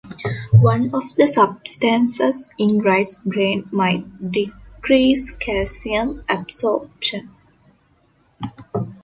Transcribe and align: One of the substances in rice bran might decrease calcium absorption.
One 0.63 0.95
of 0.95 1.03
the 1.15 1.27
substances 1.27 2.51
in 2.57 2.79
rice 2.79 3.19
bran 3.23 3.69
might 3.71 4.31
decrease 4.31 5.29
calcium 5.29 6.23
absorption. 6.27 7.29